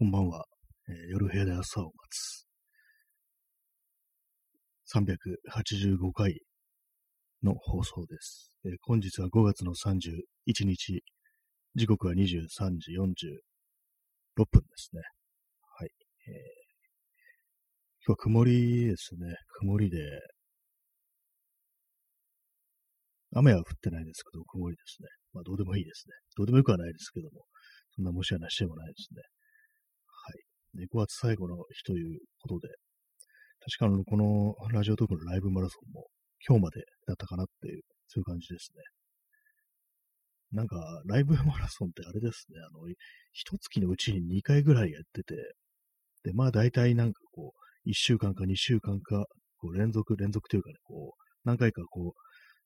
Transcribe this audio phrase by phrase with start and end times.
[0.00, 0.46] こんばんは。
[0.88, 2.46] えー夜部屋で朝を待つ。
[4.96, 6.40] 385回
[7.42, 8.50] の放送です。
[8.64, 11.04] えー本日は5月の31日、
[11.74, 12.16] 時刻は23
[12.78, 15.02] 時46分ですね。
[15.76, 15.90] はい。
[16.28, 16.32] えー
[18.06, 19.36] 今日は曇りですね。
[19.58, 19.98] 曇りで、
[23.34, 25.08] 雨は降ってないですけど、曇りですね。
[25.34, 26.14] まあ、どうでもいいですね。
[26.38, 27.44] どうでもよくはないですけども、
[27.94, 29.20] そんなもしやなしでもないですね。
[30.74, 30.86] はい。
[30.86, 32.68] で、5月最後の日ということで、
[33.60, 36.06] 確かにこのラジオトークのライブマラソンも
[36.48, 38.82] 今日までだったかなっていう、そういう感じですね。
[40.52, 42.88] なんか、ライブマラソンってあれですね、あの、
[43.32, 45.34] 一月のうちに2回ぐらいやってて、
[46.24, 49.26] で、まあ大体なんかこう、1週間か2週間か、
[49.58, 52.14] こう連続、連続というかね、こう、何回かこ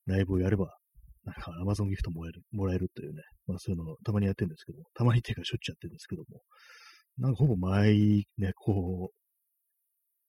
[0.07, 0.77] う、ライブをやれば、
[1.25, 6.41] なんか Amazon ギフトもらえる、もらえるというね、まあそういうのをたまにやってるんですけども、たまにっていうかしょっちゅうやってるんですけども、
[7.19, 9.15] なんかほぼ毎ね、こう、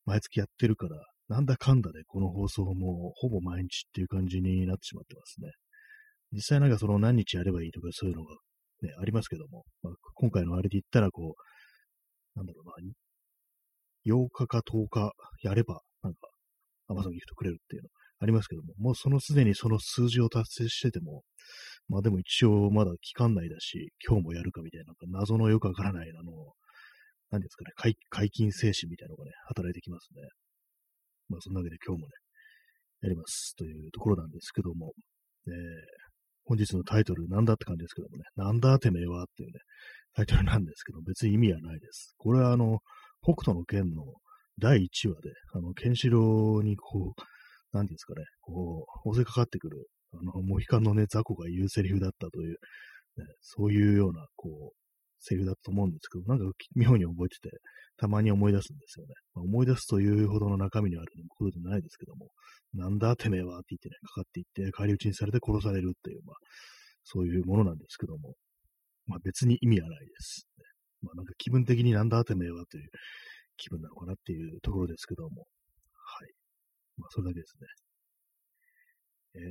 [0.05, 0.97] 毎月やってるから、
[1.27, 5.49] なんだかんだでこの放送もほぼ毎日っていう感じになってしまってますね。
[6.31, 8.35] 実際なんかその何日やればいいとかそういうのが
[8.83, 16.19] ね、ありますけども、まあ、今回のあれで言ったらこう、なんだろうな、8日か10日やれば、なんか
[16.89, 21.23] Amazon ギフトくれるっていうのありますけども、もうそのすでにその数字を達成してても、
[21.87, 26.31] まあでも一応まだ期間内だし、今日もやるかみたいな、なんか謎のよくわからない、あの、
[27.31, 30.21] 何ですかね、解解禁精神みたいなのがね、働いてきますね。
[31.29, 32.13] まあそんなわけで今日もね、
[33.01, 34.93] やりますというところなんですけども、
[35.47, 35.53] えー
[36.47, 39.59] 本日のタイトル、なんだって感じですけどもね、なんだてめえはっていうね、
[40.13, 42.13] タイトルなんですけど、別に意味はないです。
[42.17, 42.79] これはあの、
[43.23, 44.03] 北斗の剣の
[44.59, 54.84] 第1話で、あの、ケンシロウにこう、なんていうんですかね、こう、襲いかかってくる、あの、モヒカンのね、雑魚が言うセリフだったという、ね、そういうような、こう、
[55.19, 57.57] セリフだと思うんですけど、なんか妙に覚えてて、
[57.97, 59.13] たまに思い出すんですよね。
[59.33, 62.29] まあ、思い出すというほどの中身にあることじゃないですけども、
[62.73, 66.35] なんだてめえはって言ってね、かかっていって、返り討ちにされて殺されるっていう、まあ、
[67.03, 68.33] そういうものなんですけども、
[69.07, 70.47] まあ別に意味はないです。
[71.01, 72.89] まあなんか気分的になんだてめえはという
[73.57, 75.45] 気分なのかなっていうところですけども、
[75.93, 76.31] はい。
[76.97, 77.67] まあそれだけですね。
[79.35, 79.41] えー、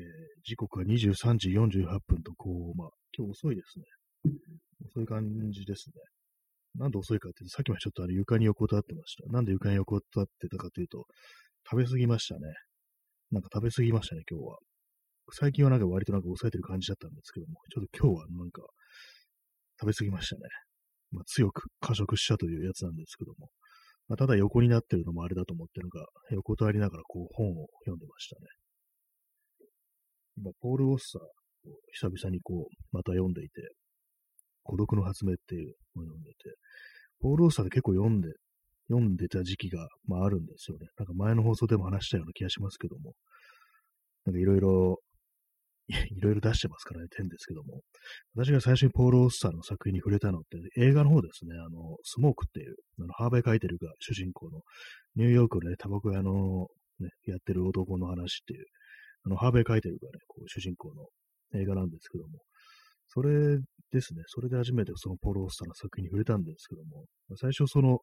[0.45, 3.85] 時刻は23時48分と、こう、まあ今日遅いですね。
[4.95, 5.95] 遅いう感じですね。
[6.77, 9.31] なんで遅いかっていうと、さっきまでちょっとあれ床に横たわってました。
[9.33, 11.05] なんで床に横たわってたかというと、
[11.69, 12.41] 食べ過ぎましたね。
[13.31, 14.59] なんか食べ過ぎましたね、今日は。
[15.33, 18.63] 最近はなんか割となんか抑えてる感じだったんですけども、ちょっと今日はなんか
[19.81, 20.43] 食べ過ぎましたね。
[21.11, 23.49] まあ、強く過食したというやつなんですけども、
[24.09, 28.47] まあ、ただ横になってるのもあれだと思って、なんか横たわりながらこう本を読んでましたね。
[30.37, 33.63] 今、ポール・オッサーを久々にこう、また読んでいて、
[34.65, 36.37] 孤独の発明っていうのを読んでて、
[37.21, 38.29] ポール・オッサーで結構読んで、
[38.89, 40.89] 読んでた時期が、まああるんですよね。
[40.99, 43.15] なんか前の放送でも話したような気がしますけども、
[44.27, 44.99] なんかいろいろ、
[45.89, 47.81] いろいろ出してますからね、点ですけども。
[48.35, 54.63] 私が最初にポール・オッサーの作品に触れたのって映画の方ですね、あの、スモークっていう、あの、ハーベイ書いてるが主人公の、
[55.17, 56.69] ニューヨークのね、タバコ屋の、
[57.01, 58.65] ね、やってる男の話っていう、
[59.25, 61.07] あの、ハーベイ書いてるがね、こう、主人公の
[61.61, 62.41] 映画なんですけども、
[63.09, 63.59] それ
[63.93, 67.05] ですね、それで初めてそのポール・オッサーの作品に触れたんですけども、
[67.37, 68.01] 最初その、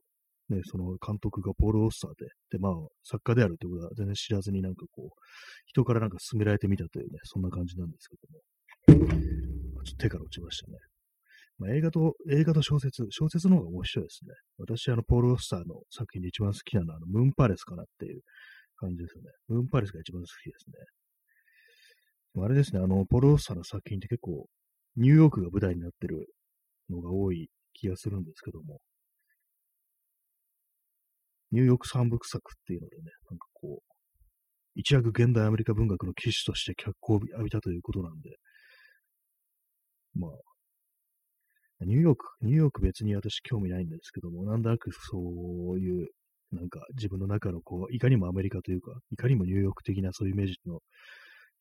[0.50, 2.74] ね、その監督がポール・オッサーで、で、まあ、
[3.04, 5.10] 作家であるということは全然知らずになんかこう、
[5.66, 8.16] 人からなんか勧められてみたというね、そんな感じなんですけ
[8.96, 10.78] ども、ちょっと手から落ちましたね。
[11.58, 14.34] まあ、映画と、映画と小説、小説の方が面白いですね。
[14.58, 18.22] 私、あの、ポール・オッサーの作品で一番好きなのは、あの、ムーンパレスかなっていう
[18.78, 19.30] 感じですよね。
[19.48, 22.44] ムーンパレスが一番好きですね。
[22.44, 24.48] あれですね、あの、ポール・オッサーの作品って結構、
[24.98, 26.28] ニューヨークが舞台になってる
[26.90, 28.80] のが多い気がするんですけども、
[31.52, 33.92] ニューヨーク三部作っていうのでね、なんかこう、
[34.76, 38.38] 一躍現代アメリカ文学の騎士として脚光を浴びたということなんで、
[40.16, 40.32] まあ、
[41.86, 45.18] ニューヨーク、ニューヨーク別に私興味ないんですけども、なんとなくそ
[45.76, 46.08] ういう、
[46.52, 50.80] なんか自分の中のこう、いかにもアメリカというか、いかにもニューヨーク的なそういうイメージの、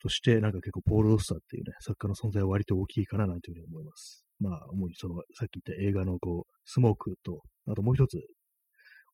[0.02, 4.25] として、なんか結構ポール・オッサーっていうね、作家の存在は割と大きいかななんていうふうに思います。
[4.41, 8.19] まあ、主にその、さっき言った映画のこう、スモークと、あともう一つ、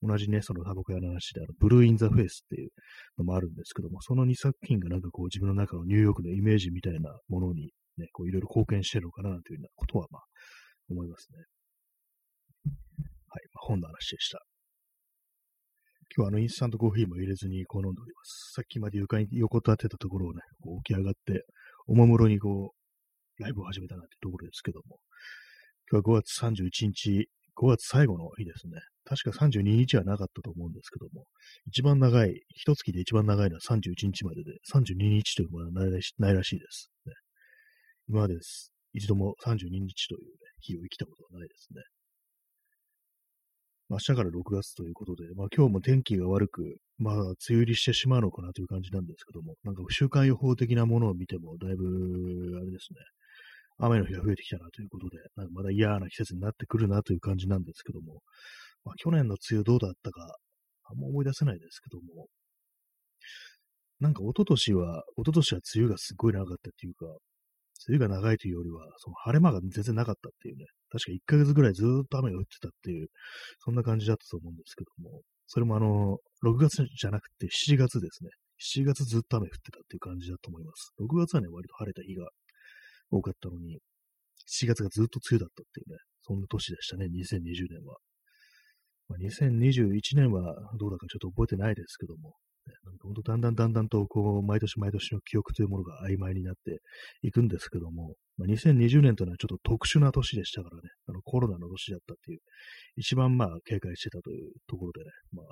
[0.03, 2.71] 同じね、そのタバコ屋の話で、あの、ブルー・イン・ザ・フェイスっていう
[3.19, 10.23] のもあるんですけども、その2作品がなんかこう自分の中のニューヨークのイメージみたいなものにね、こういろいろ貢献してるのかなというようなことはまあ
[10.91, 11.39] 思いますね。
[13.29, 14.41] はい、まあ、本の話でした。
[16.17, 18.53] 今日はあのインスタントコーヒーも入れずにこう飲んでおります。
[18.55, 21.45] さっきまで床に横たわってたところをね、こう起き上がって、
[21.87, 22.73] おもむろにこ
[23.39, 24.99] う、ライブを始めたなってところですけども、
[25.93, 28.81] 今日は5月31日5月最後の日ですね。
[29.05, 31.25] 確か32日はなかったと思うんですけども、
[31.67, 37.13] 一番長い、一月で一番長いのは31日までで、32日というものはないらしないらしいです、ね。
[38.09, 38.73] 今までです。
[38.93, 40.31] 一度も32日という、ね、
[40.61, 41.83] 日を生きたことはないですね。
[43.89, 51.85] 明日から6月ということで、まあ今日も天気が悪く、まあ梅雨入りしてしまうのかなという感じなんですけども、なんか週間予報的なものを見ても、だいぶ、
[52.61, 52.99] あれですね、
[53.79, 58.23] 雨の日が増えてきたなということで、なんかまだ嫌な季節になってくるなという感じなんですけども、
[58.85, 60.37] まあ去年の梅雨どうだったか、
[60.85, 62.27] あんま思い出せないですけども、
[64.01, 67.07] なんか一昨年は、一昨年は梅雨がすごい長かったっていうか、
[67.89, 73.09] 梅雨が長いというよりは、その晴れ間が全然なかったっていうね、確か1ヶ月ぐらいずっと雨が降ってたっていう、
[73.61, 78.31] そんな感じだったと思うんですけども、それもあの、6月じゃなくて7月ですね。
[78.81, 80.93] 7月ずっと雨降ってたっていう感じだと思います。
[80.99, 82.29] 6月はね、割と晴れた日が
[83.11, 83.79] 多かったのに、
[84.49, 87.99] 7月がずっと梅雨だったっていうね、そんな年でしたね、2020年は。
[89.09, 92.35] まあ、2021年はどうだかちょっと覚えてないですけども、
[92.85, 96.81] なんか本当だんだんだんだんとこう、毎年毎年の記憶というものが曖昧になって
[97.23, 102.39] いくんですけども、まあ、2020年というのはちょっと特殊な年でしたからね、あのコロナの年だったっていう、
[102.97, 105.47] 一番まあ警戒してたというところでね、まあ、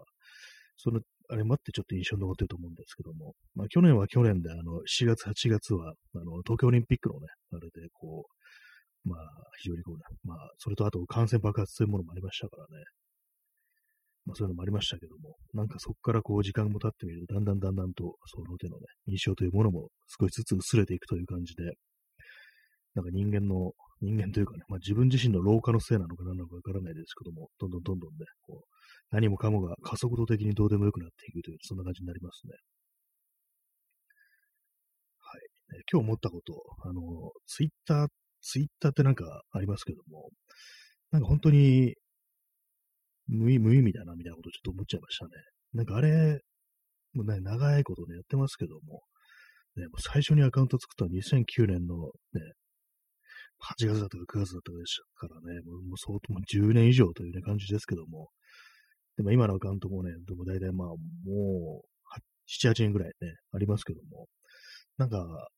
[0.76, 1.00] その、
[1.30, 9.20] あれもあってちょっと印象に残ってると思うんですけども、まあ去年は去年で、あの、4月、8月は、あの、東京オリンピックのね、あれでこう、まあ、
[9.60, 12.84] 非常にこうね、まあ、それとあと感染爆発というものもありましたからね、
[14.26, 19.88] まあそういうのもありましたけども、なんかそこからこう時間も経ってみると、だんだんだんだんとその手のね、印象というものも
[20.20, 21.74] 少しずつ薄れていくという感じで、
[22.94, 28.68] なんか人間の、人間というかね、まあ自分自身の老化のせいなのか何なのかわからないですけども、どんどんどんどんね、こう、
[29.10, 32.52] 何もかもが加速度的にどうでもよくなっていくという、そんな感じになりますね。
[35.20, 35.82] はい。
[35.92, 37.00] 今日思ったこと、あの、
[37.46, 38.08] ツイッター、
[38.40, 40.30] ツイッターってなんかありますけども、
[41.10, 41.94] なんか本当に
[43.26, 45.30] 無意無意味だな、みたいなことちょっと思っちゃいましたね。
[45.72, 46.40] なんかあれ、
[47.14, 49.02] もうね、長いことね、やってますけども、
[49.76, 51.96] ね、もう最初にアカウント作ったのは2009年の
[52.32, 52.52] ね、
[53.60, 58.28] 8月だったか9月だったかでしたからね、もうもう相当もう10年以上というね、感じですけども、
[59.16, 61.94] でも今のアカウントもね、でも大体まあもう、
[62.46, 64.26] 7、8年ぐらいね、ありますけども、
[64.98, 65.48] なんか、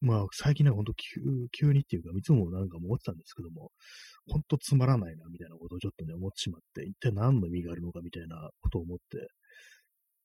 [0.00, 1.20] まあ、最近ね、ほんと急、
[1.52, 3.70] 急にっていうか、いつもなんか思ってたんですけども、
[4.26, 9.28] ほんとつまらないな、みたいなことをちょっとね、思ってしまって、一体何の意味があるのか、みたいなことを思って、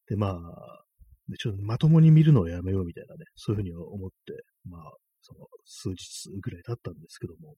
[0.08, 0.84] で、まあ、
[1.30, 4.34] でちょっとまともに見るのをやめようみたいなね、そういうふうに思って、
[4.70, 4.82] まあ、
[5.22, 7.56] その数日ぐらい経ったんですけども、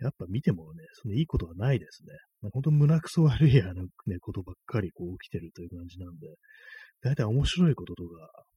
[0.00, 2.14] やっぱ見てもね、そのいいことはないですね。
[2.40, 6.26] まあ、本当胸くそ悪いあの、ね、ことばっかりこう起きてるという感じなんで、
[7.02, 8.10] 大体面白いこととか、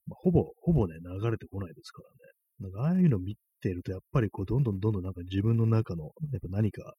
[0.08, 2.16] まあ、ほぼ、ほぼね、流れてこないですからね。
[2.64, 6.94] なんかああいうの見てると、やっぱりこう、どんどんどんどんなんか自分の中の、やっぱ何か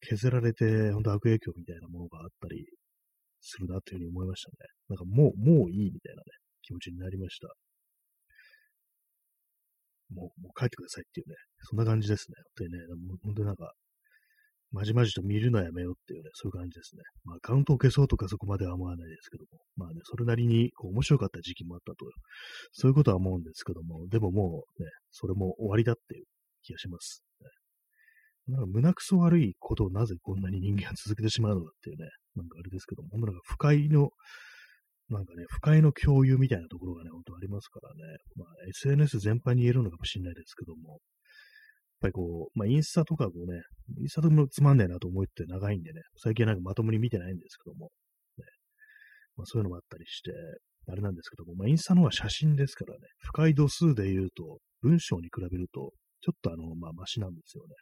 [0.00, 2.66] 削られて、本当悪影響みたいなものがあったり
[3.40, 4.56] するなというふうに思いましたね。
[4.88, 6.24] なんかもう、もういいみたいなね、
[6.62, 7.48] 気持ちになりました。
[10.10, 12.34] もう、もう帰ってくださいっていうね、そんな感じですね。
[12.42, 12.78] 本当にね、
[13.22, 13.72] 本当になんか、
[14.72, 17.02] まじまじと見るのやめようっていうね、そういう感じですね。
[17.24, 22.06] まあ、カウントを消そうとかそこまでは思わないですけども、まあね、それなりにこう面白かった時期もあったと、
[22.72, 26.24] そういうことは思うんですけども、でももうね、それも終わりだっていう
[26.62, 27.22] 気がします。
[28.48, 34.10] ね、なんか胸くそ悪いことをなぜこんなに人間は続けてしまうのかっていうね、なんかあれですけども、本当なんか不快の、
[35.08, 40.98] なんかね、不快の共有みたいなところがね、本当ありますからね、まあ SNS 全般に言えるのかもしれないですけども、
[41.96, 43.62] っぱりこう、まあ、インスタとかこうね、
[44.00, 47.90] インスタともつまんねえなと思って長いんでね、最近なんかまともに見てないんですけども、
[48.38, 48.44] ね、
[49.36, 50.32] まあ、そういうのもあったりして、
[50.88, 57.74] あれなんですけども、まあ、インスタの方は写真ですからね、不快度数で言うと、文章に比べると、ちょっとあの、まあ、マシなんですよね。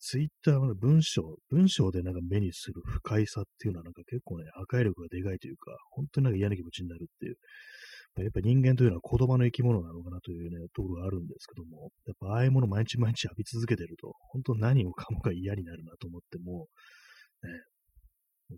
[0.00, 7.36] ツイッターは文章、文章でなんか目にする不快さっていうのはなんか結構ね、破壊力がでかいというか、本当になんか嫌な気持ちになるっていう、
[8.22, 16.68] やっぱ人間というのは言葉の生き物なのかなというね、ところがあるんですけども、やっぱああいうもの毎日毎日浴び続けてると、本当何をかもが嫌になるなと思っても、
[17.42, 17.50] ね、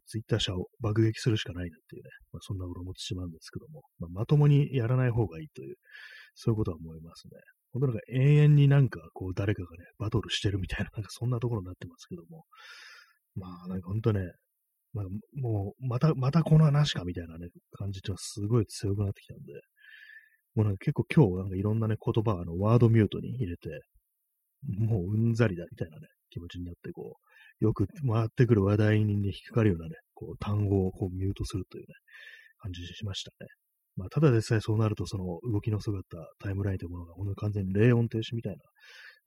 [0.07, 5.77] ツイッター社を爆撃するしかないなっていうね、まあ、そんなこと思ってしまうんですけども、まあ、まともにやらない方がいいという、
[6.35, 7.41] そういうことは思いますね。
[7.73, 12.45] 本当なんか永遠になんかこう誰かがね、バトルしてるみたいな、なんかそんなところになってますけども、
[13.35, 14.21] まあなんか本当ね、
[14.97, 19.53] まあ、もう、また、またこの話かみたいなね、感じってのはすごい強くなってきたんで、
[20.55, 23.69] もうなんか結構今日なんかいろんなね、言葉あの、ワードミュートに入れて、
[24.67, 27.17] もううんざりだみたいなね、気持ちになって、こ
[27.61, 31.95] う、よく回ってくる話題に、ね、引っかかるようなね、こう、単語をこうミュートするというね、
[32.59, 33.49] 感じしましたね。
[33.97, 36.05] まあ、ただでさえそうなると、その動きの姿、
[36.39, 38.59] タイムラインというものが、ほんと完全に冷音停止みたいな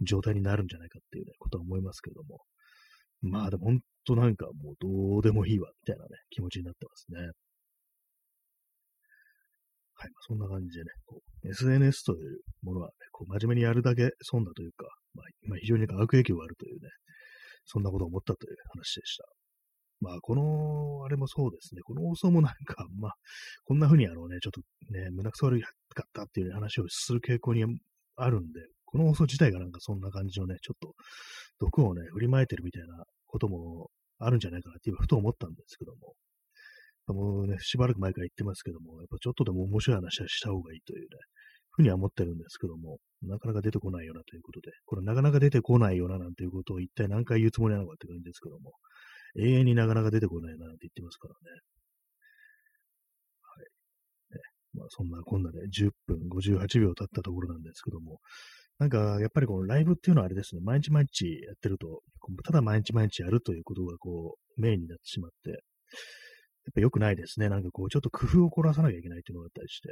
[0.02, 2.40] 状態になるんじゃないかっていうね、ことは思いますけども、
[3.22, 7.20] まあでも本当なんかもうどうでもいいわ、みたいなね、気持ちになってますね。
[7.20, 7.32] はい。
[9.96, 16.90] まあ、そんな感じでね、こう、SNS というものはね、こう、真面目にやるだけ損だというか、まあ、まあ、非常に悪影響があるというね、
[17.66, 19.26] そんなことを思ったという話でした。
[20.00, 21.82] まあ、この、あれもそうですね。
[21.82, 23.14] この放送もなんか、まあ、
[23.66, 24.62] こんな風にあのね、ちょっと
[24.94, 25.62] ね、胸くそ悪
[25.94, 27.66] かったっていう話をする傾向に
[28.16, 30.94] あるんで、この放送自体がなんかそんな感じのね、ちょっと
[31.60, 36.16] 毒をね、振りまいてるみたいなこともあるんじゃないかなっていうふと思ったんですけども、
[37.14, 41.08] もうね、しばらく前から言ってますけども、やっぱちょっとでも面白い話はした方がいいというね、
[41.72, 48.74] ふうには思ってるんですけども、なかなか出てこないよなということで、これなかなか出てこないよななんていうことを一体何回言うつもりなのかって感じですけども、
[49.38, 51.62] 永遠になかなか出てこないななんて言ってますからね。
[53.42, 54.38] はい。
[54.38, 54.42] ね、
[54.74, 58.20] まあそんなこんなで10分58秒経ったところなんですけども、
[58.80, 62.02] なんか、やっぱりこのライブっていうのはあれですね、毎日毎日やってると、
[62.46, 65.60] ただ毎日毎日やるということがこう、メインになってしまって、やっ
[66.74, 67.50] ぱ良くないですね。
[67.50, 69.90] なんかこう、ちょっと工夫を凝らさなきゃいけないっていうのがあったりして、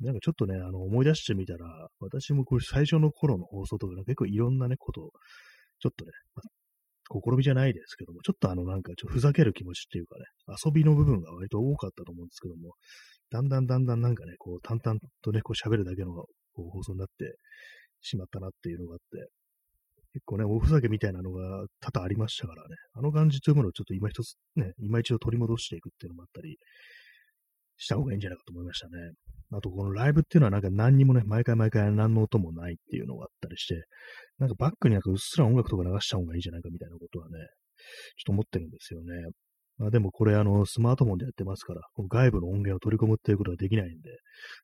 [0.00, 5.10] なんかちょっとね、あの、思い出してみたら、私もこれ最初の頃の放送とか結構いろんなね、ことを、
[5.80, 6.50] ちょっとね、まあ
[7.10, 10.24] 試みじゃないですけども、ちょっとあのなんかちょっとふざける気持ちっていうかね、
[10.62, 12.74] 遊びの部分が割と多かったと思うんですけども、
[13.30, 16.12] だんだんだんだんなんかね、こう淡々とね、こう喋るだけの
[16.54, 17.36] 放送になって
[18.00, 19.28] しまったなっていうのがあって、
[20.14, 26.56] 結構ね、おふざけみたいなのが多々ありましたからね、あの感じというものをちょっと今一つね、今一度取り戻していくっていうのもあったり
[27.76, 28.92] した方がいいんじゃないかと思いましたね。
[29.52, 33.84] あと、このライブっていうのはなんか何にもね、毎回毎回何の音もないっていうのがあったりして、
[34.38, 39.12] なんかバックになんかうっすら音楽とか流した方がいいんじゃないかみたいなことはね、ちょっと思ってるんですよね。
[39.78, 44.10] まあでもこれあの、スマートフォンでやってますから、この外部の音源を取り込むっていうことができないんで、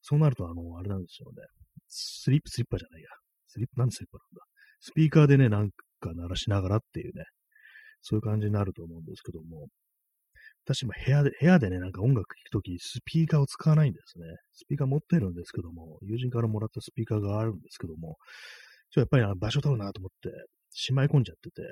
[0.02, 1.36] そうなるとあの、あれなんですよね。
[1.88, 3.08] スリップ、スリッパじゃないや。
[3.54, 4.42] スリップ、なんでスリッパなんだ？
[4.80, 7.24] スピーカーでね、なんか鳴らしながらっていうね、
[8.02, 9.68] そういう感じになると思うんですけども、
[10.66, 14.24] 私も部屋で、部屋でね、なんか音楽聴くとき、スピーカーを使わないんですね。
[14.52, 18.16] スピーカー持ってるんですけども、友人からもらったスピーカーがあるんですけども、
[18.90, 20.30] ちょっとやっぱり場所取るなと思って、
[20.70, 21.62] しまい込んじゃってて、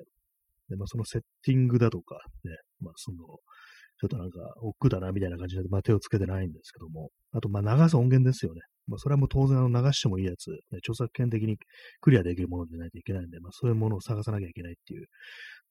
[0.68, 8.60] で、まあ、そのセッティングだとか、ね、まあ、その、ちょっとなんか、億劫だな、みたいな感じで、まあ、手をつけてないんですけども、あと、まあ、流す音源ですよね。
[8.86, 11.56] まあ、それはもう当然、あの、流してもいいやつ、ね、著作権的に
[12.00, 15.06] クリアできるものでないといけないんで、まあ、そういうものを探さなきゃいけないっていう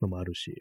[0.02, 0.54] のもあるし、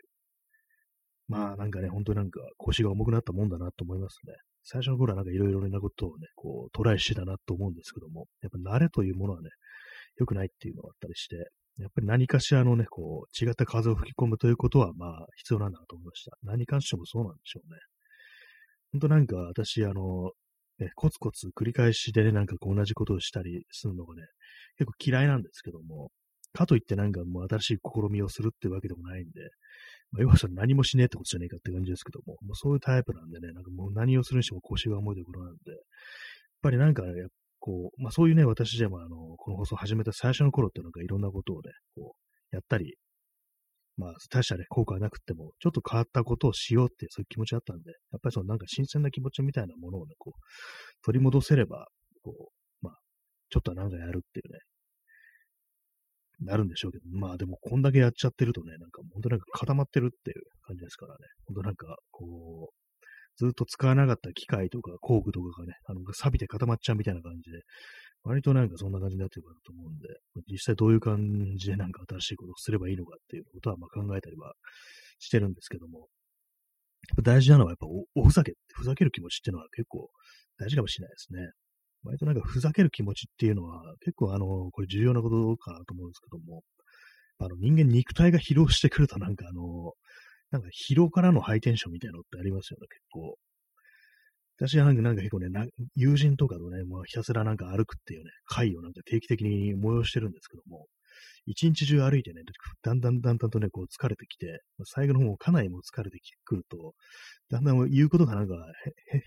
[1.28, 4.34] まあ、なんかね、本当になんか腰が重くなったもんだなと思いますね。
[4.64, 9.48] 最初の頃はなんかいろいろなことをね、こう、トライしてたなと思うんですけども、やっぱ慣れというものはね、
[10.18, 11.36] 良くないっていうのがあったりして、
[11.78, 16.36] やっぱり何かしらのね、こう、違った風を吹き込むということは、まあ、必要なんだなと思いました。
[16.42, 17.78] 何関してもそうなんでしょうね。
[18.92, 20.32] 本当なんか私、あの、
[20.80, 24.22] ね、コツコツ繰り返しでね、なんかこう同じことをしたりするのがね、
[24.78, 26.10] 結構嫌いなんですけども、
[26.52, 29.40] かといってなんかもう新しい試みをするってわけでもないんで、
[30.10, 35.80] まあ、要はそれ何もしねえってことじゃねえかって感じですけども、もうそういうタイプなんでね、なんかもう何をするにしても腰が重いところなんで、やっ
[36.62, 37.10] ぱりなんか、ね、
[37.60, 42.14] こう、まあそういうね、私でもあの、この放送始めた最初の頃ってなんかいろんなことをね、こ
[42.52, 42.96] う、やったり、
[43.96, 50.40] まあ、大したね、効果はなくても、ちょっと変わったことをしようっていうそういう気持ちあったんで、やっぱりそのなんか新鮮な気持ちみたいなものをね、こう、
[51.04, 51.88] 取り戻せれば、
[52.22, 52.50] こ
[52.82, 52.94] う、まあ、
[53.50, 54.60] ちょっとなんかやるっていうね、
[56.42, 62.74] なるんでしょうけど、まあでもこんだけやっちゃってるとね、なんか本当なんか固まってるっていう感じですからね、本当なんかこう、
[63.36, 67.60] ずっと使わなかった機械とか工具とかがね、あの、錆びて固まっちゃうみたいな感じで、
[68.22, 70.08] 割となんかそんな感じになってるかなと思うんで、
[70.50, 74.52] 実際どういう感じでなんか新しいことをすればいいのかっていうことはまあ考えたりは
[75.18, 76.08] してるんですけども、
[77.22, 80.10] 大事なのはやっぱおふざけ、ふざける気持ちっていうのは結構
[80.58, 81.50] 大事かもしれないですね。
[82.04, 86.62] 割となんかふざける気持ちっていうのは結構あの、これ重要なことかなと思うんですけども、
[87.38, 89.92] あの人間肉体が疲労してくるとなんかあの、
[90.50, 93.36] なんか疲労からのハイテンションみたいなのってありますよね、結構。
[94.60, 95.48] 私はなんか結構ね、
[95.96, 100.86] 友人とかとね、もうひたすらなんか歩くっていうね、会をなんか定期的に催してるんですけども、
[101.46, 102.42] 一日中歩いてね、
[102.82, 106.92] だんだんだんだんとね、こう疲れてきて、最後の方かなりも疲れてくると、
[107.48, 108.54] だんだん言うことがなんか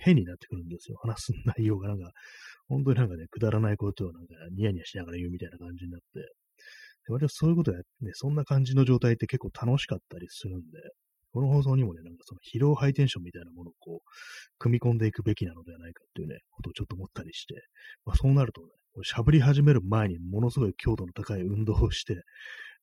[0.02, 0.98] 変になってくるんですよ。
[1.02, 2.12] 話す内容がなんか、
[2.68, 6.20] 本当になんかね、くだらないことをなんかニヤニヤしながら言うみたいな感じになって、
[7.08, 10.66] で割とそういうことやね、そんな感じの状態って結構楽しかったりするんで、
[11.34, 14.10] この放送にもね、なんかその疲労ハイテンションみたいなものをこう、
[14.60, 17.56] 組み込んでいくべきなのではないかっていうね、ことをちょっと思ったりして、
[18.06, 18.68] まあそうなるとね、
[19.02, 22.22] しゃぶり始める前にものすごい強度の高い運動をして、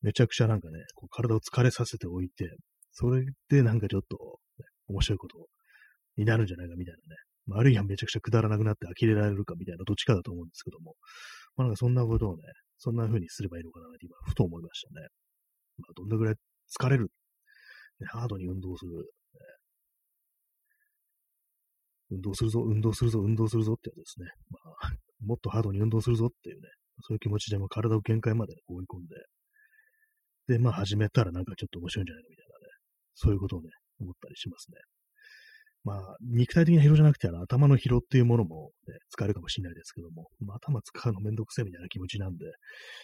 [0.02, 2.50] めちゃくちゃなんかね、こう体を疲れさせておいて、
[2.92, 4.16] それでなんかちょっと、
[4.58, 5.46] ね、面白いこと
[6.16, 7.16] になるんじゃないかみたいなね。
[7.46, 10.94] まあ、あるいはめちゃくちゃくだらなくなって呆れられるかみたいなどっちかだと思うんですけども、
[11.56, 12.42] まあなんかそんなことをね、
[12.78, 15.06] そんな風にすればいいのかなって今、ふと思いましたね。
[15.78, 17.10] まあどんなぐらい疲れる、
[18.06, 19.12] ハードに運動する、
[22.10, 24.26] 運動するぞ、運動するぞ、運動するぞってやつですね。
[24.50, 24.90] まあ、
[25.24, 26.68] もっとハードに運動するぞっていうね、
[27.02, 29.16] そういう気持ちでも体を限界まで、追い込んで、
[30.48, 32.72] で、まあ始めたらなんかちょっと面白いんじゃないのみたいなね、
[33.14, 34.78] そういうことをね、思ったりしますね。
[35.82, 42.44] まあ、肉体的な疲労じゃなくて、あの、頭の疲労っていうものも、ね、使えるかもしれないですけども、まあ、頭使うのめんどくせえみたいな気持ちなんで、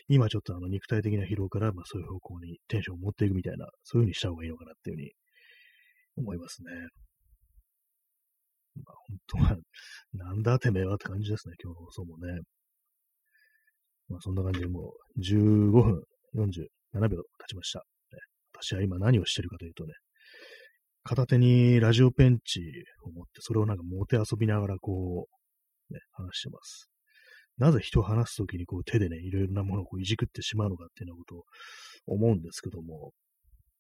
[0.09, 5.11] 今ちょっとあの、肉体的な疲労から、まあ、そういう方向にテンションを持っていくみたいな、そういう風にした方がいいのかなっていうふうに
[6.19, 6.71] 思いますね。
[8.85, 9.57] まあ、本当は、
[10.13, 12.41] なんだてめえはって感じですね、今日の放送もね。
[14.09, 16.03] まあ、そんな感じでもう、15分
[16.35, 17.83] 47秒経ちました。
[18.53, 19.93] 私は今何をしてるかというとね、
[21.07, 22.61] 片手にラジオペンチ
[23.05, 25.29] を持って、それをなんか持て遊びながらこ
[25.91, 26.91] う、ね、話してます。
[27.59, 31.45] なぜ人を話すときにこう手でね、いろいろなものをこういじくってしまうのかっていうようなこ
[32.05, 33.13] とを思うんですけども、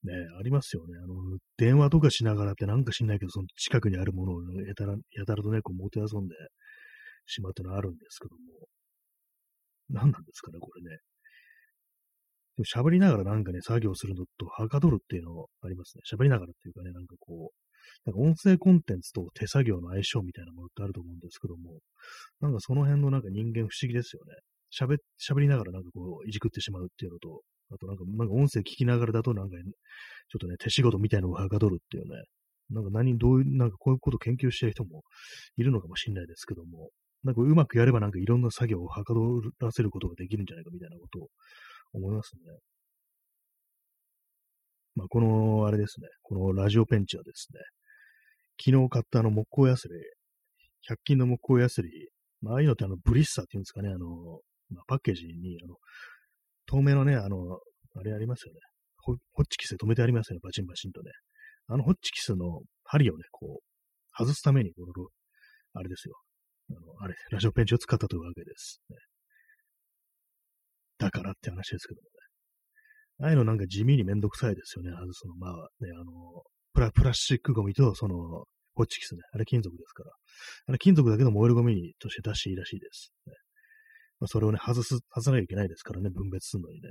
[0.04, 0.98] ね、ありますよね。
[1.02, 1.14] あの、
[1.58, 6.36] 電話とかしながらってなんか知んないけど、その近くにあるものを、やたら、やたらとね、こう持て遊んで
[7.26, 8.68] しまうっていうのはあるんですけども、
[9.90, 10.98] 何なんですかね、これね。
[12.64, 16.02] 喋りながらなんかね、作業するのとはかどるっていうのありますね。
[16.10, 21.80] 喋りながらっていうかね、なんかこう、なんか音声コンテンツと手作業の相性みたいなものってあると思うんですけども、
[22.40, 24.34] なんかその辺のなんか人間不思議ですよね。
[24.72, 32.24] 喋、喋りながらなんかこう、いじくってしまうっていうのと、あとなんか、なんか音声聞きながらだとなんか、ね、ちょっとね、手仕事みたいなのがはかどるっていうね、
[32.70, 35.02] なんか何、どういう、なんかこういうことを研究してる人も
[35.56, 36.90] いるのかもしれないですけども、
[37.22, 41.28] なんかうまくやればなんかいろんな作業をはかどらせることができるんじゃないかみたいなことを
[41.96, 42.40] 思いますね。
[44.94, 47.60] まあ、この、あれですね、このラジオペンチはですね、
[48.58, 49.94] 昨日買ったあの木工ヤスリ、
[50.88, 51.88] 100均の木工ヤスリ、
[52.40, 55.76] まあ、ああいうのってあのブリッサーっていうんですかね、あの、まあ、パッケージに、あの、
[56.66, 57.58] 透明のね、あの、
[57.98, 58.60] あれありますよね。
[58.98, 59.16] ホッ
[59.48, 61.12] チキスで止めてありますよね、バチンバチンとね。
[61.68, 65.08] あのホッチキスの針をね、こう、外すために、この、
[65.74, 66.14] あれですよ。
[66.70, 68.96] あの、あれ、ラジオペンチを使ったというわけです、ね。
[70.98, 72.10] だからって話ですけどもね。
[73.18, 74.90] ああいうのなんか地味にめんどくさいですよね。
[74.90, 75.34] 外すの。
[75.36, 76.42] まあね、あの、
[76.74, 79.22] プラプラスチックゴミと、その、ホッチキスね。
[79.32, 80.10] あれ金属ですから。
[80.66, 83.12] あれ金属だけど燃えるゴミとして出していいらしいです。
[83.26, 83.32] ね
[84.20, 86.88] まあ、それをね、外す、外さなきゃいけないですからね、分別するのにね。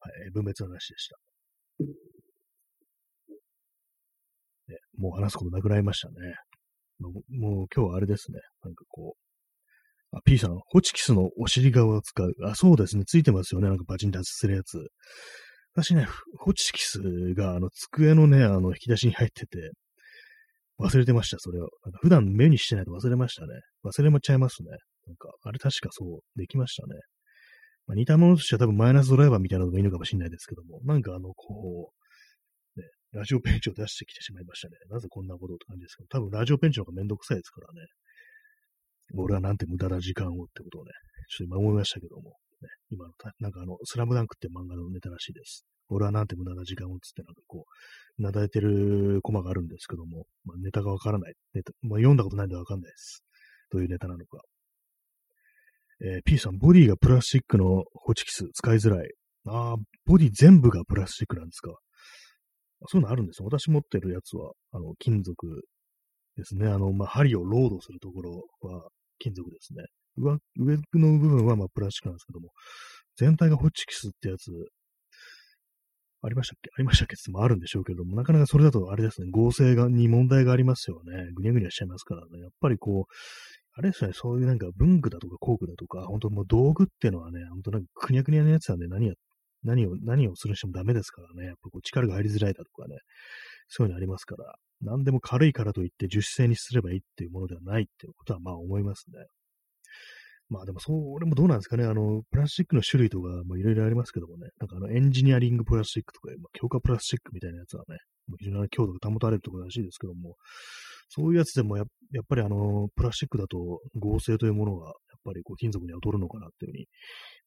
[0.00, 1.16] はい、分別の話でした。
[4.68, 6.14] ね、もう話すことなくなりましたね。
[6.98, 8.38] もうもう今日はあれですね。
[8.62, 9.23] なんかこう、
[10.14, 12.32] あ、P さん、ホチキスのお尻側を使う。
[12.44, 13.04] あ、そうですね。
[13.04, 13.68] ついてますよね。
[13.68, 14.78] なんかバチンと外せるやつ。
[15.74, 16.06] 私ね、
[16.38, 17.00] ホチキス
[17.34, 19.72] が、あの、机のね、あの、引き出しに入ってて、
[20.78, 21.68] 忘れてました、それを。
[21.84, 23.48] なんか普段目にしてないと忘れましたね。
[23.84, 24.70] 忘れちゃいますね。
[25.06, 26.94] なんか、あれ確かそう、できましたね。
[27.86, 31.92] まあ、似たものとしては多分マイナスドライバーみたいなのがいいのかもしれないですけども、なんかあの、こ
[32.76, 34.74] う、ね、ラジオペンチを出してきてしまいましたね。
[34.90, 37.86] なぜこんなことって感じですけど、多分ラジオペンチの方がめんどくさいですからね。
[39.16, 40.90] 俺はなんて無駄な時間をってことをね、
[41.28, 45.64] ちょっと今思いましたけども、ね、今の、なんかあの、スラムダンクって漫画のネタらしいです。
[45.88, 47.66] 俺はなんて無駄な時間をつってなんかこ
[48.18, 51.34] う、なだれてるコマがあるんですけども、まあ、ネタがわからない。
[51.52, 53.22] ネタ、まあ、読んだことないんでわかんないです。
[53.70, 54.40] どういうネタなのか。
[56.00, 59.08] えー、P さん、ボディがプラスチックのホチキス使いづらい。
[59.46, 61.72] ああ、ボディ全部がプラスチックなんですか。
[62.88, 63.48] そういうのあるんですよ。
[63.50, 65.62] 私持ってるやつは、あの、金属
[66.36, 66.66] ですね。
[66.68, 69.84] あの、まあ、針をロードするところは金属ですね。
[70.16, 72.50] 上、上の部分はまあプラスチックなんですけども、
[73.16, 74.50] 全体がホッチキスってやつ、
[76.22, 76.70] ありましたっけ？
[76.74, 77.14] ありましたっけ？
[77.14, 81.28] ってもあるんでしょうけども、なかなかそれだとあれですね、合成がに問題がありますよね。
[81.34, 82.40] ぐにゃぐにゃしちゃいますからね。
[82.40, 83.12] やっぱりこう、
[83.76, 89.12] あれですね、そういうなんか文具だとか工具だとか、本当もう道具っていうのはね、本当なんかくにゃくにゃのやつなんで何や、
[89.64, 91.48] 何を、何をするにしてもダメですからね。
[91.48, 92.96] やっぱこう力が入りづらいだとかね、
[93.68, 99.26] そういうのありますから、何でも軽いからといって樹脂製にすればいいっていうものではないっていうことはまあ思いますね。
[100.50, 101.84] まあでもそれもどうなんですかね。
[101.84, 104.50] あの、プラスチックの種類とかいろいろありますけどもね。
[104.60, 107.96] なんかあのエンジニアリングプラスチックとか、まあ、強化プラスチックみたいなやつはね、
[108.38, 110.36] 非常に強度が保たれるところらしいですけども、
[111.08, 116.86] そういうやつでもややっぱりあの、プラスチックだと合成というものがやっぱりこう金属に劣るのかなっていうふうに、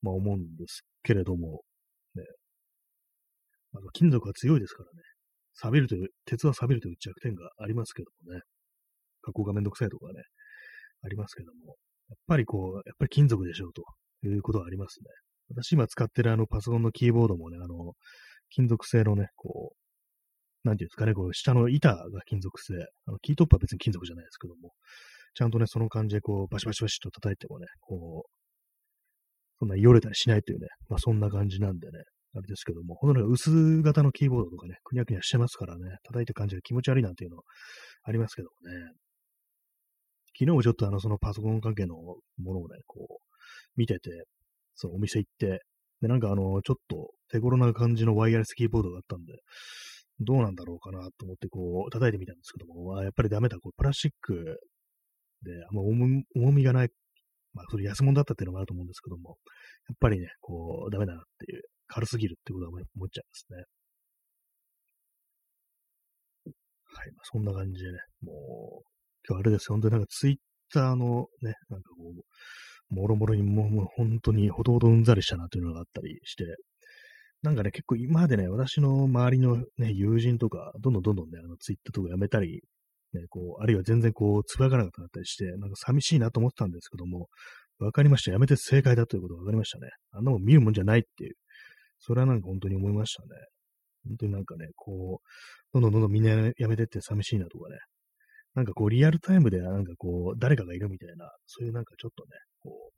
[0.02, 1.62] まあ思うんですけれども、
[2.16, 2.24] ね。
[3.74, 5.04] あの金属は強いですからね。
[5.62, 8.42] 錆びるという、鉄は錆びるという弱点がありますけどもね。
[9.22, 10.14] 加工がめんどくさいとかね、
[11.04, 11.76] ありますけども。
[12.10, 13.84] やっぱりこう、やっぱり金属でしょうと
[14.28, 15.06] いうことはありますね。
[15.50, 17.94] 私今使ってるあのパソコンのキーボードもね、あの、
[18.50, 22.74] 金属製のね、こう、なんていうんですかね、こう、下の板が金属製。
[23.06, 24.74] あの、キートップは別に金属じゃないですけども、
[25.34, 28.30] ちゃんとね、その感じでこう、バシバシバシと叩いてもね、こう、
[29.60, 32.04] そんなによれたりしないというね、まあそんな感じなんでね、
[32.38, 37.42] あれですけども、ほんとに薄型のキーボードとかね、くにゃくにゃしてますからね、叩いて感じが気持ち悪いなんていうの
[38.04, 38.94] ありますけどもね。
[40.40, 42.20] 昨日もちょっとあの、そのパソコン関係のも
[42.54, 43.24] のをね、こう、
[43.76, 44.26] 見てて、
[44.76, 45.62] そのお店行って、
[46.02, 49.34] で、なんかあの、ちょっと手頃な感じのワイヤレスキーボードがあったんで、
[50.20, 54.60] どうなんだろうかなと思ってこう、叩いてみたんですけども、あやっぱりダメだ、こう、プラスチック
[55.44, 56.90] で、あんま重みがない、
[57.54, 59.38] まあ、それ安物だったっていうのもあると思うんですけども、
[59.90, 63.64] やっぱりね、こう、ダメだなっていう、軽すぎるってことは思っちゃいますね。
[66.98, 68.88] はい、まあ、そんな感じでね、もう、
[69.28, 70.36] 今日あれですよ、本当になんかツイッ
[70.74, 72.14] ターのね、なんかこ
[72.90, 76.46] う、もろもろにもうもう本当にほどほどうんざりしたなというのがあったりして、
[77.44, 82.62] なんかね、結構今までね、私の周りのね、友人とか、どんどんどんどんね、あのツイッターとかやめたり、
[83.14, 87.28] ね、こう、あるいは全然こう、つぶやかなくなったりして、なんか寂しいなと思ってたんですけども、
[87.80, 88.32] わかりました。
[88.32, 89.90] やめて正解だということがわかりましたね。
[90.12, 91.36] あんなもん見るもんじゃないっていう。
[92.00, 93.30] それはなんか本当に思いましたね。
[94.06, 95.28] 本当になんかね、こう、
[95.74, 97.78] どんどんどんどんみんなやめてって寂しいなとかね。
[98.56, 102.30] なんかこう、リアルタイムでなんかこう、誰かがいるみたいな、そういうなんかちょっとね、
[102.60, 102.98] こう、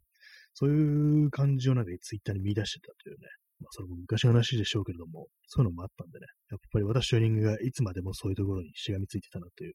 [0.53, 3.27] そういう感じをなんかツイッターに見出してたというね。
[3.59, 6.25] まあ、それも昔の話でしょうけれども、そういうのもあったんでね。
[6.49, 9.73] やっぱり私という人がいつまでもそういうところにしがみついてたなという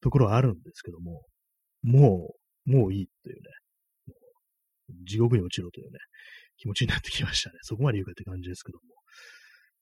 [0.00, 1.22] ところはあるんですけども、
[1.82, 2.34] も
[2.66, 3.40] う、もういいというね、
[5.06, 5.98] 地獄に落ちろというね、
[6.56, 7.58] 気持ちになってきましたね。
[7.62, 8.84] そこまで言うかって感じですけども。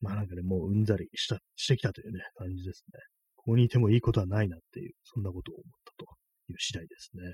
[0.00, 2.98] まあなんかね、もううんざりしたしてきたというね、感じですね。
[3.36, 6.06] ここにいてもいいことはないなっていう、そんなことを思ったと
[6.52, 7.32] いう次第ですね。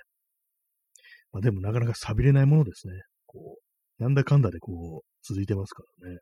[1.33, 2.95] まあでもなかなか錆びれないものですね。
[3.27, 6.21] こう、なんだかんだでこう、続いてますからね。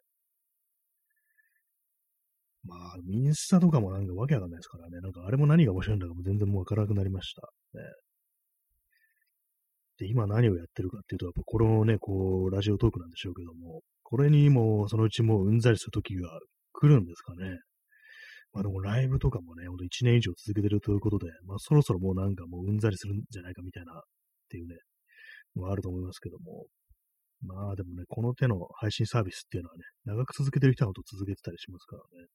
[2.65, 5.01] まあ、インスタとかもなんかわけわかんないですからね。
[5.01, 7.43] なんかあれも何が面白いんだかも全然もうわからなくなりました。
[7.75, 7.85] ね。
[9.99, 16.41] で、今何をやってるかっていうと、やっぱこのね、こう、ラジオトークなんでしょうけども、これにもそのうちもううんざりする時が
[16.73, 17.59] 来るんですかね。
[18.53, 24.03] まあでもライブとかもね、ほんと1年以上続けてるということで、まあそろそろもうなんかもううんざりするんじゃないかみたいなっ
[24.49, 24.77] ていうね、
[25.57, 26.67] のがあると思いますけども、
[27.43, 32.27] まあでもね、この手の配信サービスっていうのはね、長く続けてる人はほんと続けてたりしますからね。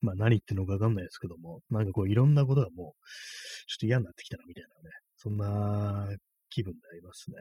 [0.00, 3.06] まあ何言ってるのかわかんないですけども、なんかこういろんなことがもう、
[3.68, 6.08] ちょっと嫌になってきたなみたいなね、そんな
[6.50, 7.36] 気分でありますね。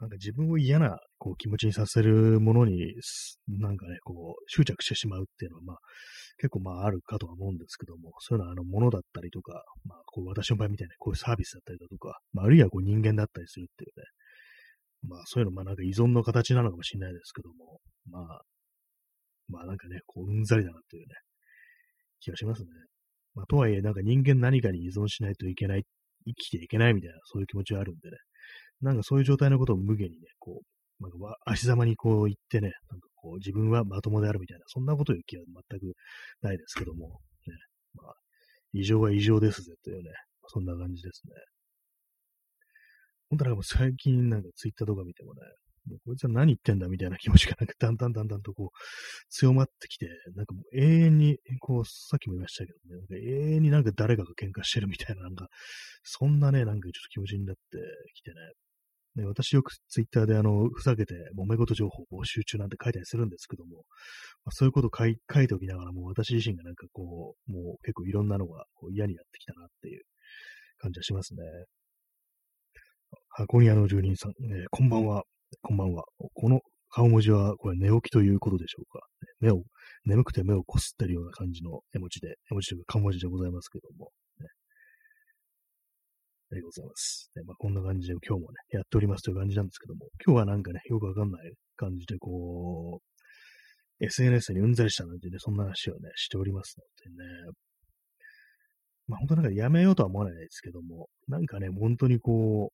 [0.00, 2.94] なんか自分を嫌なこう気持ちにさせるものに、
[3.48, 5.76] なんかね、こう執着してしまうっていうのは、まあ
[6.38, 14.04] 結構まああるかとは思うんですけども、そういうのはあのものだったりとか、まあこう私の場合みたいなこういうサービスだったりだとか、まああるいはこう人間だったりするっていうね、
[15.08, 18.40] まあそういうのまあなんか依存の形なのかもしれないですけども、まあ、
[19.48, 21.14] まあなんかね、こううんざりだなっていうね、
[22.20, 22.68] 気がしますね。
[23.38, 25.84] まあとはいえなんか人間何かに依存しないといけない、
[26.26, 28.16] 生きていけないみたいなそういう気持ちはあるんでね、
[28.80, 35.94] なんかそういう状態のことを無限にね、こう、なんか足ざまにこう言ってね、なんかこう自分はまともであるみたいな、そんなこと言う気は全く
[36.42, 37.54] ないですけども、ね、
[37.94, 38.14] まあ、
[38.72, 40.10] 異常は異常ですぜというね、
[40.48, 41.32] そんな感じですね。
[43.30, 45.42] 本当なんかもう最近なんかツイッターとか見てもね、
[45.88, 48.68] もうこいつは何言ってんだみたいな気持ちがなんかだんだんだんだんとこう
[49.30, 55.48] 強まってきて、なんかもう永遠に、こうさっきも言いましたけどね、永遠になんか誰かが喧嘩してるみたいな、なんか
[56.02, 57.60] そんなね、なんかちょっと気持ちになって
[58.14, 58.36] きてね、
[59.16, 63.78] ね、私よくツイッターであの、ふざけて揉め事情報募集中なんて書いたりするんですけども、
[64.44, 70.02] まあ、そういうこと書い書いておきながらも私自身がなんかこう、もう結構いろんなのがこう嫌になってきたなっていう
[70.78, 71.40] 感じはしますね。
[73.30, 75.24] 箱庭の住人さん、ね、こんばんは。
[75.62, 76.04] こんばんは。
[76.34, 79.00] この顔文字は、これ寝起きということでしょうか？
[79.40, 79.62] 目を、
[80.04, 84.10] 眠くて目をこすってるような感じの絵文字で、絵文字というか顔文字でございますけども。
[86.50, 87.30] ありがとうございます。
[87.36, 93.00] ねまあ、こんな感じで今日もね、やっておりますという感じなんですけども、今日はなんかね、よくわかんない感じで、こ
[94.00, 97.52] う、SNS にうんざりしたなんてね、そんな話をね、しておりますのでね、
[99.08, 102.70] まあ本当なんかやめようとは思わないですけども、なんかね、本当にこ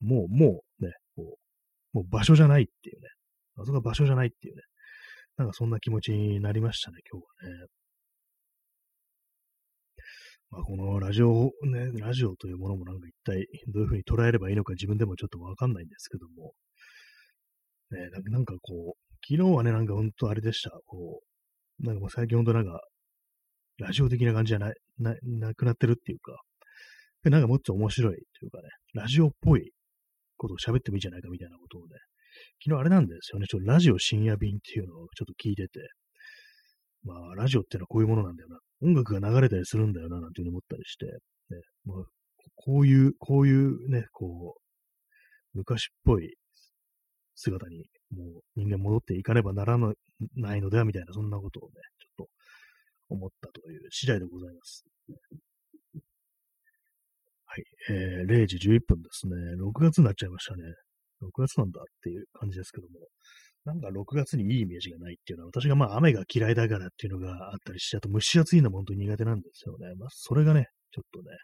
[0.00, 1.51] う、もう、もうね、こう、
[1.92, 3.08] もう場所じゃないっていうね、
[3.56, 4.62] あそこが場所じゃないっていうね、
[5.36, 7.66] なんかそんな気持ちになりましたね、今日はね。
[10.50, 16.52] まあ、このラジオ、ね、ラジオというものもなんか一体どういうふうに捉えればいいのか自分でもちょっとわかんないんですけども、
[17.90, 20.70] ね、なんかこう、昨日はね、なんか本当あれでした。
[20.86, 21.22] こ
[21.80, 22.80] う、なんかもう最近本当なんか、
[23.78, 26.36] ラジオ的な感じじゃない、な、なくなってるっていうか、
[27.24, 29.70] なんかもっと面白いというかね、ラジオっぽい
[30.42, 31.94] ことを喋ってもいいじゃないかみたいなことをね、
[32.64, 35.80] 昨日あれなんですよね、ちょっとラジオ深夜便っていうのをちょっと聞いてて、
[37.04, 38.58] まあ、ラジオっていうのはこういうものなんだよな。
[38.82, 41.12] 音楽が流れたりするんだよな、なんていうふうに思ったりして、ね、
[41.84, 42.04] まあ、
[42.56, 46.34] こういう、こういうね、こう、昔っぽい
[47.34, 52.30] 姿にもう人間戻っていかねばならないのではみたいな、そんなことをね、ちょっと
[53.10, 54.84] 思ったという次第でございます。
[57.52, 59.34] はい、えー、0時11分ですね。
[59.60, 60.62] 6月になっちゃいましたね。
[61.22, 62.94] 6月なんだっていう感じですけども。
[63.66, 69.94] なんか6月にいいイメージがないっていうのは、私がまあ雨が嫌いだからっていうのがあったりして、あと蒸し暑いのも本当に苦手なんですよね。
[69.98, 71.36] まあそれがね、ちょっとね、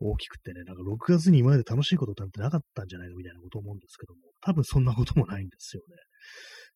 [0.00, 5.96] 大きくてね、なんか6月に今まで楽しいことなんてなかったんじゃないかみたいなこと思うんですけども、多分そんなこともないんですよね。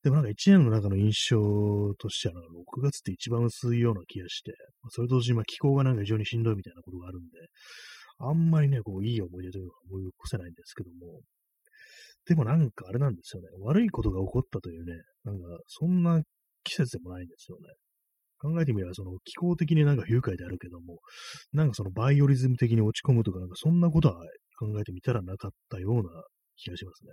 [0.05, 4.53] でもなんか1年の中の印象としては、6月って一番薄いような気がして、
[4.91, 7.29] それと同時にま気候がなんか非常にしんどいみたいなことがあるんで、
[8.29, 11.21] あんまりね、こう、いい思い出というか思い起こせないんですけども、
[12.27, 13.49] でもなんかあれなんですよね。
[13.61, 16.23] 悪いことが起こったというね、なんかそんな
[16.65, 17.69] 季節でもないんですよね。
[18.39, 20.99] 考えてみれば、その気候的になんか不愉快であるけども、
[21.53, 24.17] なんかそのバイオリズム的に落ち込むとか、なんかそんなことは
[24.59, 26.03] 考えてみたらなかったような
[26.57, 27.13] 気がしますね。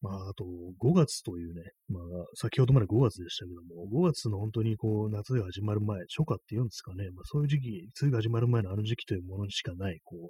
[0.00, 0.44] まあ、あと、
[0.80, 2.02] 5月というね、まあ、
[2.34, 10.28] 先ほどまで5月でしたけども、5月の本当にこう、夏が始まる前、初夏って言うんですかね、まあそういう時期、梅雨が始まる前のあの時期というものにしかない、こう、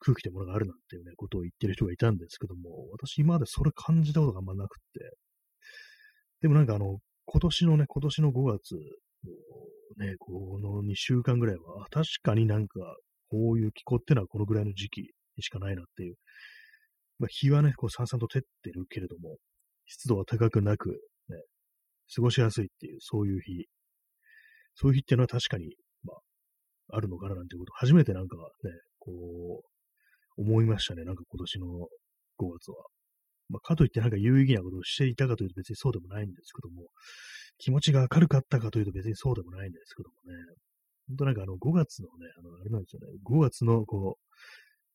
[0.00, 5.16] 空気というものがあるなんていうね、ことを言ってる人がいたんですけども、私今までそれ感じたことがあんまなくって、
[6.40, 12.80] でもなんかあの、今年のね、今年の5月のね、この2週間ぐらいは、確かになんか、
[13.28, 15.00] こういう気候ってのはこのぐらいの時期
[15.36, 16.16] にしかないなっていう
[17.20, 19.36] まあ、日はね、こう、さんさんと照ってるけれども、
[19.86, 20.88] 湿度は高くなく、
[21.28, 21.36] ね、
[22.14, 23.66] 過ごしやすいっていう、そういう日。
[24.74, 29.12] そういう日っていうのは確かに、まあ、あるのかななんていうこと、初めてなんかね、こ
[30.38, 31.04] う、思いましたね。
[31.04, 31.66] なんか今年の
[32.38, 32.76] 5月は。
[33.50, 36.88] まあ、かといってなんか有意義なことをしていたかというと別にそうでもないんですけども、
[37.58, 40.38] 気持ちが明るかったかというと別にそうでもないんですけどもね。
[41.08, 44.22] 本当なんかあの5月のね、あの、あれなんですよね、5月のこう、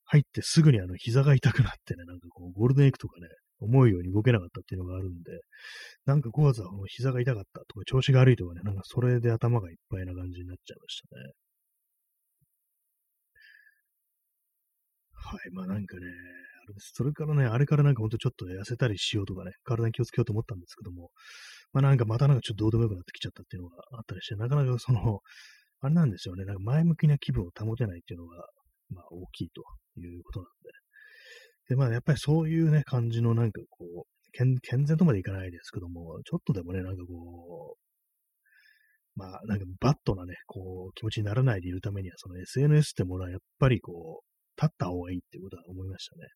[0.06, 3.28] 入ってすぐにあの膝が痛くなってね、なんかこう、ゴールデンウィークとかね、
[3.60, 5.32] 思うように動けなかったっていうのがあるんで、
[6.04, 11.32] なんか5月はこの膝が痛かったとか、調子が悪いとかね、なんかそれで頭がいっぱいな感じになっちゃいましたね。
[15.12, 16.92] はい、まあなんかね、あれです。
[16.94, 21.10] それからね、あれからなんかほんとちょっと痩せたりしようとかね、体に気をつけようと思ったんですけども、
[21.72, 25.20] まあなんかまたなんかちょっとどうでもよくなってきちゃったっていうのがあったりして、なかなかその、
[25.80, 28.46] あれなんですよね、なんか前向きな気分を保てないっていうのが、
[28.90, 29.62] まあ大きいと
[30.00, 30.70] いうことなんで。
[31.68, 46.28] で、まあやっぱりそういうね、感じのなんかこう、健健全とまでいかないですけども、ちょっとでもね、なんかこう、まあなんかバットなね、こう気持ちにならないでいるためには、その SNS ってものはやっぱりこう、立った方がいいっていうことは思いましたね。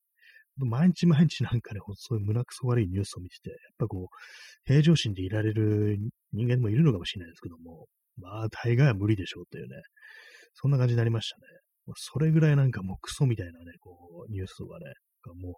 [0.58, 4.16] 毎日毎日なんかね、そういう胸くそ悪いニュースを見てて、やっぱこう、
[4.64, 5.98] 平常心でいられる
[6.32, 7.86] 人間もいるのかもしれないですけども、
[8.18, 9.76] まあ大概は無理でしょうというね、
[10.54, 11.42] そんな感じになりましたね。
[11.96, 14.84] それぐらいなんかもうクソみたいなね、こう、ニュースとかね、
[15.22, 15.52] がもう、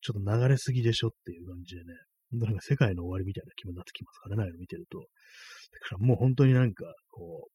[0.00, 1.94] ちょっと流れすぎでしょっていう感じでね、
[2.32, 4.98] なんか世界の終わりみたいな気分になってきますからね、あれ見てると。
[4.98, 5.04] だ
[5.88, 7.48] からもう本当になんか、こ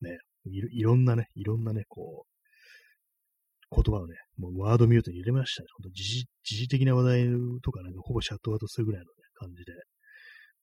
[0.00, 2.30] う、ね、いろんなね、いろんなね、こう、
[3.72, 5.68] 言葉をね、もうワードミュートに入れましたね。
[5.76, 7.26] ほんと時事的な話題
[7.62, 9.72] とかなんかほぼシャットアウトするぐらいの、ね、感じで。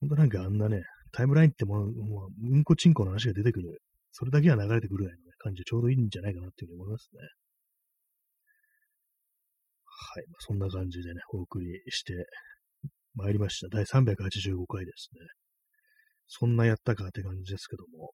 [0.02, 0.82] ほんとなんかあんなね、
[1.12, 3.80] タイムラインってもう、もううんこちんこの話が出てくる。
[4.18, 7.20] それだけは流れてくるぐらいの感じでちょうどいいんじゃないかなっていうふうに思いますね。
[9.86, 10.26] はい。
[10.28, 12.14] まあ、そんな感じでね、お送りして
[13.14, 13.68] 参りました。
[13.70, 15.22] 第385回ですね。
[16.26, 18.10] そんなやったかって感じですけども、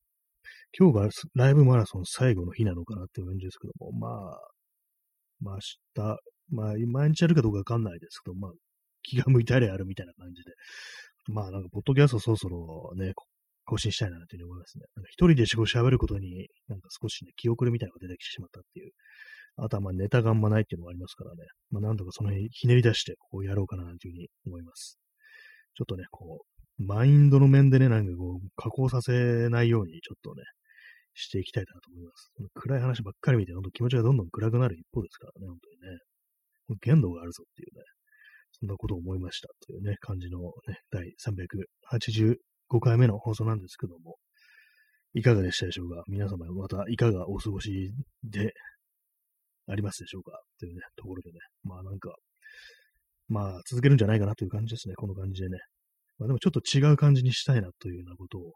[0.77, 4.39] 今日がライブマラソン最後の日なのかなっていう感じですけども、まあ、
[5.39, 5.59] まあ明
[6.03, 8.51] 日、まあ毎日やるかどうかわかんないですけど、まあ
[9.03, 10.51] 気が向いたりあるみたいな感じで、
[11.31, 13.13] まあなんか、ポッドキャストそろそろね、
[13.65, 14.85] 更新したいなというふうに思いますね。
[15.09, 18.91] 一人で仕事喋ることに、なんか少しね、気遅れみたいなのが出てきてしまったっていう。
[19.55, 21.45] あとはまあネタがあんまないっていうのがありますからね。
[21.69, 24.97] まあなんとかその辺ひねり出してこうやろうかなというふうに思います。
[25.75, 26.41] ちょっとね、こ
[26.79, 30.43] う、マインドの面でね、なんかこう、加工させないようにちょっとね、
[31.15, 32.31] していきたいなと思います。
[32.55, 35.99] 暗い話ばっかり見て、ほんと気持ちがどんどん暗くなる一方ですからね、本当にね。
[36.81, 37.83] 限度があるぞっていうね、
[38.51, 42.37] そんなことを思いましたというね、感じのね、第380
[42.73, 44.15] 5回目の放送なんですけども、
[45.13, 46.03] いかがでしたでしょうか？
[46.07, 48.51] 皆様またいかがお過ごしで
[49.67, 50.41] ありますでしょうか？
[50.59, 52.15] というね、ところでね、まあなんか、
[53.27, 55.59] まあ続けるんじゃないかなという感じですね、この感じでね。
[56.17, 58.53] まあでもちょっと違う感じにしたいなというようなことを、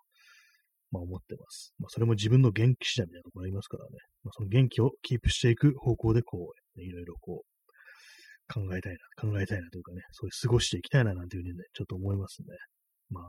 [0.90, 1.76] まあ思ってます。
[1.78, 3.92] まあそれも自分の元気次第みたいなところありますからね。
[4.24, 12.48] まあその元気をキープしていく方向でこう、ね、いろいろこう、考えたいな、考えたいなというかね、そういう過ごしていきたいななんていうふうにね、ちょっと思いますね。
[13.10, 13.24] まあ、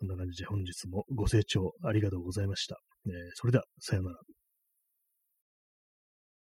[0.00, 2.78] こんな感じで本日もご清聴ありがとうございました。
[3.06, 4.16] えー、それでは、さようなら。